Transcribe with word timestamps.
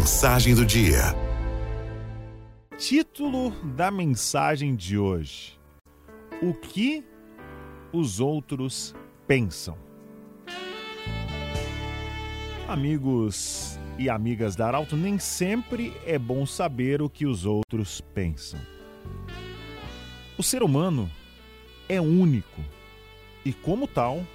Mensagem 0.00 0.54
do 0.54 0.64
dia. 0.64 1.14
Título 2.78 3.50
da 3.76 3.90
mensagem 3.90 4.74
de 4.74 4.96
hoje: 4.96 5.60
O 6.40 6.54
que 6.54 7.04
os 7.92 8.18
outros 8.18 8.94
pensam? 9.26 9.76
Amigos 12.66 13.78
e 13.98 14.08
amigas 14.08 14.56
da 14.56 14.68
Arauto, 14.68 14.96
nem 14.96 15.18
sempre 15.18 15.92
é 16.06 16.18
bom 16.18 16.46
saber 16.46 17.02
o 17.02 17.10
que 17.10 17.26
os 17.26 17.44
outros 17.44 18.00
pensam. 18.00 18.58
O 20.38 20.42
ser 20.42 20.62
humano 20.62 21.10
é 21.90 22.00
único 22.00 22.62
e, 23.44 23.52
como 23.52 23.86
tal, 23.86 24.26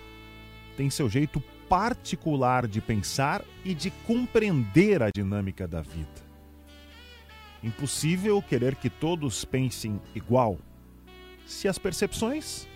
tem 0.77 0.91
seu 0.91 1.09
jeito 1.09 1.41
particular 1.69 2.67
de 2.67 2.81
pensar 2.81 3.43
e 3.63 3.73
de 3.73 3.89
compreender 4.05 5.01
a 5.01 5.09
dinâmica 5.15 5.67
da 5.67 5.81
vida. 5.81 6.25
Impossível 7.63 8.41
querer 8.41 8.75
que 8.75 8.89
todos 8.89 9.43
pensem 9.43 9.99
igual 10.13 10.59
se 11.45 11.67
as 11.67 11.77
percepções 11.77 12.67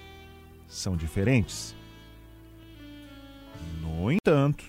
são 0.68 0.96
diferentes. 0.96 1.76
No 3.82 4.12
entanto, 4.12 4.64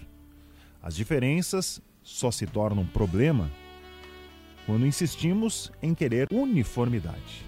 as 0.82 0.94
diferenças 0.94 1.80
só 2.02 2.30
se 2.30 2.46
tornam 2.46 2.86
problema 2.86 3.50
quando 4.66 4.86
insistimos 4.86 5.70
em 5.82 5.94
querer 5.94 6.28
uniformidade. 6.30 7.44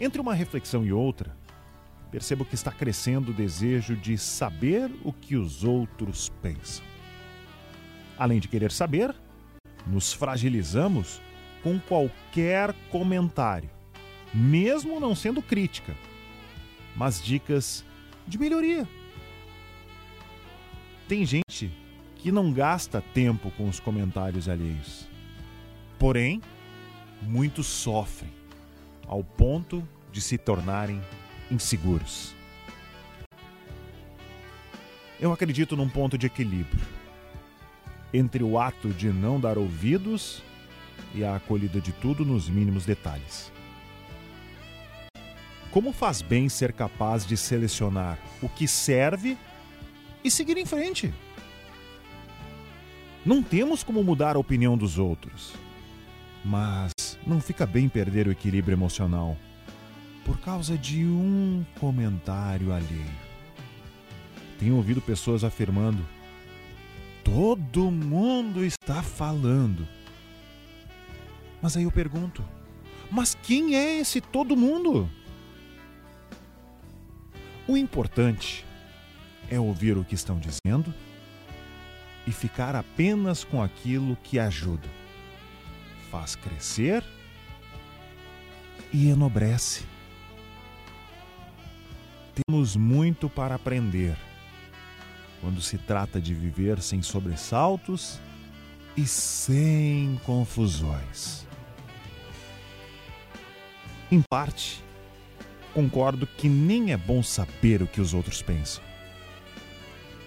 Entre 0.00 0.20
uma 0.20 0.34
reflexão 0.34 0.84
e 0.84 0.92
outra, 0.92 1.36
percebo 2.10 2.44
que 2.44 2.54
está 2.54 2.72
crescendo 2.72 3.30
o 3.30 3.34
desejo 3.34 3.96
de 3.96 4.16
saber 4.16 4.90
o 5.04 5.12
que 5.12 5.36
os 5.36 5.64
outros 5.64 6.30
pensam. 6.42 6.84
Além 8.18 8.40
de 8.40 8.48
querer 8.48 8.72
saber, 8.72 9.14
nos 9.86 10.12
fragilizamos 10.12 11.20
com 11.62 11.78
qualquer 11.78 12.74
comentário, 12.90 13.70
mesmo 14.32 14.98
não 14.98 15.14
sendo 15.14 15.42
crítica, 15.42 15.94
mas 16.96 17.22
dicas 17.22 17.84
de 18.26 18.38
melhoria. 18.38 18.88
Tem 21.06 21.24
gente 21.24 21.72
que 22.16 22.32
não 22.32 22.52
gasta 22.52 23.00
tempo 23.14 23.50
com 23.52 23.68
os 23.68 23.80
comentários 23.80 24.48
alheios. 24.48 25.08
Porém, 25.98 26.42
muitos 27.22 27.66
sofrem 27.66 28.30
ao 29.06 29.24
ponto 29.24 29.86
de 30.12 30.20
se 30.20 30.36
tornarem 30.36 31.00
inseguros. 31.50 32.34
Eu 35.20 35.32
acredito 35.32 35.76
num 35.76 35.88
ponto 35.88 36.16
de 36.16 36.26
equilíbrio 36.26 36.86
entre 38.12 38.42
o 38.42 38.58
ato 38.58 38.88
de 38.88 39.08
não 39.08 39.38
dar 39.38 39.58
ouvidos 39.58 40.42
e 41.14 41.24
a 41.24 41.36
acolhida 41.36 41.80
de 41.80 41.92
tudo 41.92 42.24
nos 42.24 42.48
mínimos 42.48 42.84
detalhes. 42.84 43.52
Como 45.70 45.92
faz 45.92 46.22
bem 46.22 46.48
ser 46.48 46.72
capaz 46.72 47.26
de 47.26 47.36
selecionar 47.36 48.18
o 48.40 48.48
que 48.48 48.66
serve 48.66 49.36
e 50.24 50.30
seguir 50.30 50.56
em 50.56 50.64
frente? 50.64 51.12
Não 53.24 53.42
temos 53.42 53.82
como 53.82 54.02
mudar 54.02 54.36
a 54.36 54.38
opinião 54.38 54.78
dos 54.78 54.98
outros, 54.98 55.52
mas 56.44 56.92
não 57.26 57.40
fica 57.40 57.66
bem 57.66 57.88
perder 57.88 58.26
o 58.26 58.32
equilíbrio 58.32 58.74
emocional 58.74 59.36
por 60.28 60.38
causa 60.40 60.76
de 60.76 61.06
um 61.06 61.64
comentário 61.80 62.70
alheio. 62.70 63.16
Tenho 64.58 64.76
ouvido 64.76 65.00
pessoas 65.00 65.42
afirmando: 65.42 66.06
todo 67.24 67.90
mundo 67.90 68.62
está 68.62 69.02
falando. 69.02 69.88
Mas 71.62 71.78
aí 71.78 71.84
eu 71.84 71.90
pergunto: 71.90 72.44
mas 73.10 73.34
quem 73.42 73.74
é 73.74 74.00
esse 74.00 74.20
todo 74.20 74.54
mundo? 74.54 75.08
O 77.66 77.74
importante 77.74 78.66
é 79.50 79.58
ouvir 79.58 79.96
o 79.96 80.04
que 80.04 80.14
estão 80.14 80.38
dizendo 80.38 80.92
e 82.26 82.32
ficar 82.32 82.76
apenas 82.76 83.44
com 83.44 83.62
aquilo 83.62 84.14
que 84.22 84.38
ajuda, 84.38 84.88
faz 86.10 86.36
crescer 86.36 87.02
e 88.92 89.08
enobrece. 89.08 89.97
Temos 92.46 92.76
muito 92.76 93.28
para 93.28 93.56
aprender 93.56 94.16
quando 95.40 95.60
se 95.60 95.76
trata 95.76 96.20
de 96.20 96.34
viver 96.34 96.80
sem 96.80 97.02
sobressaltos 97.02 98.20
e 98.96 99.06
sem 99.06 100.20
confusões. 100.24 101.46
Em 104.10 104.22
parte, 104.22 104.82
concordo 105.74 106.26
que 106.26 106.48
nem 106.48 106.92
é 106.92 106.96
bom 106.96 107.22
saber 107.22 107.82
o 107.82 107.86
que 107.86 108.00
os 108.00 108.14
outros 108.14 108.40
pensam. 108.40 108.84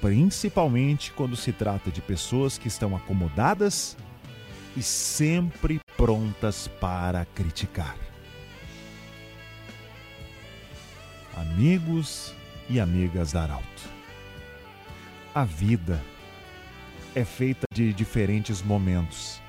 Principalmente 0.02 1.12
quando 1.14 1.36
se 1.36 1.54
trata 1.54 1.90
de 1.92 2.02
pessoas 2.02 2.58
que 2.58 2.68
estão 2.68 2.96
acomodadas 2.96 3.96
e 4.76 4.84
sempre 4.84 5.80
prontas 5.96 6.68
para 6.68 7.24
criticar. 7.26 8.11
Amigos 11.52 12.34
e 12.70 12.80
amigas 12.80 13.34
da 13.34 13.44
Arauto. 13.44 13.90
A 15.36 15.44
vida 15.44 16.02
é 17.14 17.26
feita 17.26 17.66
de 17.74 17.92
diferentes 17.92 18.62
momentos, 18.62 19.42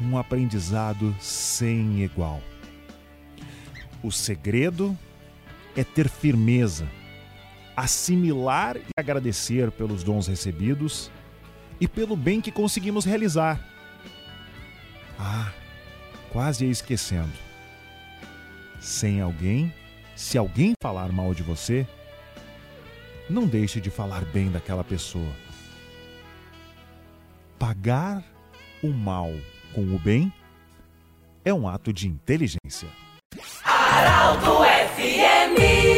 um 0.00 0.16
aprendizado 0.16 1.14
sem 1.18 2.04
igual. 2.04 2.40
O 4.04 4.12
segredo 4.12 4.96
é 5.76 5.82
ter 5.82 6.08
firmeza, 6.08 6.86
assimilar 7.76 8.76
e 8.76 8.90
agradecer 8.96 9.72
pelos 9.72 10.04
dons 10.04 10.28
recebidos 10.28 11.10
e 11.80 11.88
pelo 11.88 12.16
bem 12.16 12.40
que 12.40 12.52
conseguimos 12.52 13.04
realizar. 13.04 13.60
Ah, 15.18 15.52
quase 16.30 16.66
ia 16.66 16.70
esquecendo. 16.70 17.32
Sem 18.80 19.20
alguém, 19.20 19.72
se 20.14 20.38
alguém 20.38 20.74
falar 20.82 21.10
mal 21.12 21.34
de 21.34 21.42
você, 21.42 21.86
não 23.28 23.46
deixe 23.46 23.80
de 23.80 23.90
falar 23.90 24.24
bem 24.24 24.50
daquela 24.50 24.84
pessoa. 24.84 25.32
Pagar 27.58 28.22
o 28.82 28.88
mal 28.88 29.30
com 29.74 29.82
o 29.94 29.98
bem 29.98 30.32
é 31.44 31.52
um 31.52 31.68
ato 31.68 31.92
de 31.92 32.06
inteligência. 32.06 32.88
Araldo 33.64 34.58
FMI 34.94 35.93